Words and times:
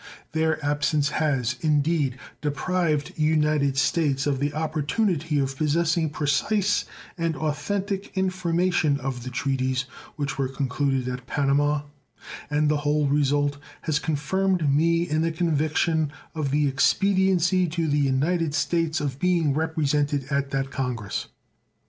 Their 0.31 0.57
absence 0.65 1.09
has, 1.09 1.57
indeed, 1.61 2.17
deprived 2.41 3.13
United 3.17 3.77
States 3.77 4.25
of 4.25 4.39
the 4.39 4.51
opportunity 4.51 5.37
of 5.37 5.55
possessing 5.55 6.09
precise 6.09 6.85
and 7.19 7.35
authentic 7.35 8.11
information 8.17 8.99
of 8.99 9.21
the 9.23 9.29
treaties 9.29 9.85
which 10.15 10.39
were 10.39 10.47
concluded 10.47 11.07
at 11.07 11.27
Panama; 11.27 11.81
and 12.49 12.67
the 12.67 12.77
whole 12.77 13.05
result 13.09 13.57
has 13.81 13.99
confirmed 13.99 14.73
me 14.73 15.07
in 15.07 15.21
the 15.21 15.31
conviction 15.31 16.11
of 16.33 16.49
the 16.49 16.67
expediency 16.67 17.67
to 17.67 17.87
the 17.87 17.99
United 17.99 18.55
States 18.55 19.01
of 19.01 19.19
being 19.19 19.53
represented 19.53 20.25
at 20.31 20.49
the 20.49 20.63
congress. 20.63 21.27